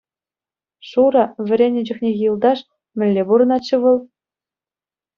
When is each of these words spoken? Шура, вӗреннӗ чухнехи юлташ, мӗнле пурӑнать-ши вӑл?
Шура, 0.89 1.23
вӗреннӗ 1.47 1.81
чухнехи 1.87 2.23
юлташ, 2.31 2.59
мӗнле 2.97 3.21
пурӑнать-ши 3.27 3.77
вӑл? 3.81 3.97